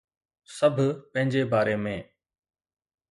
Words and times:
سڀ 0.55 0.77
پنهنجي 1.11 1.41
باري 1.51 1.75
۾ 1.83 1.97